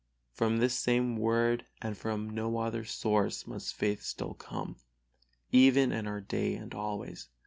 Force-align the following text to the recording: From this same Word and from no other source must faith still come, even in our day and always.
From 0.33 0.57
this 0.57 0.73
same 0.73 1.15
Word 1.15 1.67
and 1.79 1.95
from 1.95 2.27
no 2.31 2.57
other 2.57 2.83
source 2.83 3.45
must 3.45 3.75
faith 3.75 4.01
still 4.01 4.33
come, 4.33 4.77
even 5.51 5.91
in 5.91 6.07
our 6.07 6.21
day 6.21 6.55
and 6.55 6.73
always. 6.73 7.29